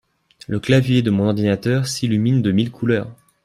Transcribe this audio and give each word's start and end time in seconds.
Le 0.47 0.59
clavier 0.59 1.03
de 1.03 1.11
mon 1.11 1.27
ordinateur 1.27 1.85
s'illumine 1.85 2.41
de 2.41 2.51
mille 2.51 2.71
couleurs 2.71 3.15